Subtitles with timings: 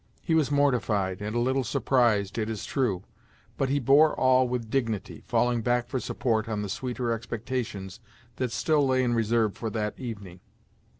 [0.23, 3.03] He was mortified, and a little surprised, it is true;
[3.55, 7.99] but he bore all with dignity, falling back for support on the sweeter expectations
[8.37, 10.39] that still lay in reserve for that evening.